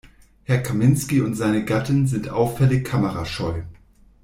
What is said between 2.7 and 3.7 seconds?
kamerascheu.